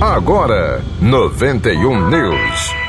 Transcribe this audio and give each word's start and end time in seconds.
Agora, 0.00 0.82
91 1.00 2.10
News. 2.10 2.85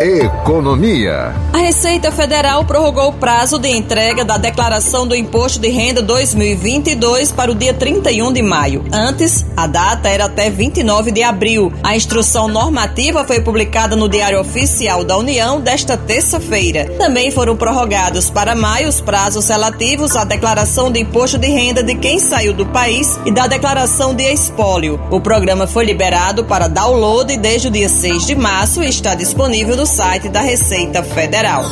Economia. 0.00 1.34
A 1.54 1.56
Receita 1.56 2.12
Federal 2.12 2.66
prorrogou 2.66 3.08
o 3.08 3.12
prazo 3.14 3.58
de 3.58 3.68
entrega 3.70 4.26
da 4.26 4.36
declaração 4.36 5.06
do 5.06 5.16
Imposto 5.16 5.58
de 5.58 5.68
Renda 5.68 6.02
2022 6.02 7.32
para 7.32 7.50
o 7.50 7.54
dia 7.54 7.72
31 7.72 8.30
de 8.30 8.42
maio. 8.42 8.84
Antes, 8.92 9.46
a 9.56 9.66
data 9.66 10.06
era 10.10 10.26
até 10.26 10.50
29 10.50 11.12
de 11.12 11.22
abril. 11.22 11.72
A 11.82 11.96
instrução 11.96 12.46
normativa 12.46 13.24
foi 13.24 13.40
publicada 13.40 13.96
no 13.96 14.06
Diário 14.06 14.38
Oficial 14.38 15.02
da 15.02 15.16
União 15.16 15.62
desta 15.62 15.96
terça-feira. 15.96 16.90
Também 16.98 17.30
foram 17.30 17.56
prorrogados 17.56 18.28
para 18.28 18.54
maio 18.54 18.88
os 18.88 19.00
prazos 19.00 19.48
relativos 19.48 20.14
à 20.14 20.24
declaração 20.24 20.92
de 20.92 21.00
imposto 21.00 21.38
de 21.38 21.48
renda 21.48 21.82
de 21.82 21.94
quem 21.94 22.18
saiu 22.18 22.52
do 22.52 22.66
país 22.66 23.18
e 23.24 23.30
da 23.30 23.46
declaração 23.46 24.14
de 24.14 24.24
espólio. 24.24 25.00
O 25.10 25.22
programa 25.22 25.66
foi 25.66 25.86
liberado 25.86 26.44
para 26.44 26.68
download 26.68 27.34
desde 27.38 27.68
o 27.68 27.70
dia 27.70 27.88
6 27.88 28.26
de 28.26 28.34
março 28.34 28.82
e 28.82 28.90
está 28.90 29.14
disponível 29.14 29.74
no 29.74 29.85
site 29.86 30.28
da 30.28 30.40
Receita 30.40 31.02
Federal. 31.02 31.64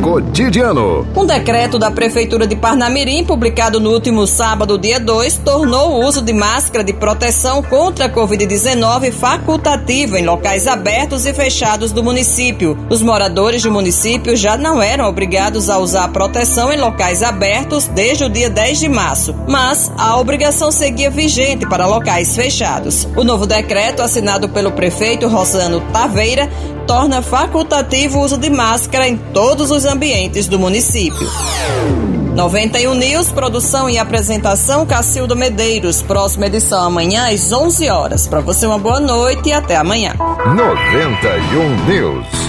Cotidiano. 0.01 1.05
Um 1.15 1.25
decreto 1.25 1.77
da 1.77 1.91
Prefeitura 1.91 2.47
de 2.47 2.55
Parnamirim, 2.55 3.23
publicado 3.25 3.79
no 3.79 3.91
último 3.91 4.25
sábado, 4.25 4.77
dia 4.77 4.99
2, 4.99 5.39
tornou 5.39 5.91
o 5.91 6.05
uso 6.05 6.21
de 6.21 6.33
máscara 6.33 6.83
de 6.83 6.93
proteção 6.93 7.61
contra 7.61 8.05
a 8.05 8.09
Covid-19 8.09 9.11
facultativo 9.11 10.17
em 10.17 10.25
locais 10.25 10.67
abertos 10.67 11.25
e 11.25 11.33
fechados 11.33 11.91
do 11.91 12.03
município. 12.03 12.77
Os 12.89 13.01
moradores 13.01 13.61
do 13.61 13.71
município 13.71 14.35
já 14.35 14.57
não 14.57 14.81
eram 14.81 15.05
obrigados 15.05 15.69
a 15.69 15.77
usar 15.77 16.07
proteção 16.09 16.71
em 16.71 16.79
locais 16.79 17.21
abertos 17.21 17.87
desde 17.87 18.23
o 18.23 18.29
dia 18.29 18.49
10 18.49 18.79
de 18.79 18.89
março, 18.89 19.18
mas 19.47 19.91
a 19.97 20.17
obrigação 20.17 20.71
seguia 20.71 21.09
vigente 21.09 21.67
para 21.67 21.87
locais 21.87 22.35
fechados. 22.35 23.07
O 23.15 23.23
novo 23.23 23.45
decreto, 23.45 24.01
assinado 24.01 24.49
pelo 24.49 24.71
prefeito 24.71 25.27
Rosano 25.27 25.81
Taveira, 25.91 26.49
torna 26.87 27.21
facultativo 27.21 28.19
o 28.19 28.23
uso 28.23 28.37
de 28.37 28.49
máscara 28.49 29.07
em 29.07 29.17
todos 29.17 29.71
os 29.71 29.85
ambientes 29.85 30.47
do 30.47 30.57
município. 30.57 31.27
91 32.35 32.93
News, 32.93 33.29
produção 33.29 33.89
e 33.89 33.97
apresentação 33.97 34.85
Cacildo 34.85 35.35
Medeiros. 35.35 36.01
Próxima 36.01 36.45
edição 36.45 36.81
amanhã 36.83 37.27
às 37.29 37.51
11 37.51 37.89
horas. 37.89 38.27
Para 38.27 38.39
você 38.39 38.65
uma 38.65 38.79
boa 38.79 38.99
noite 38.99 39.49
e 39.49 39.51
até 39.51 39.75
amanhã. 39.75 40.13
91 40.45 41.85
News. 41.85 42.48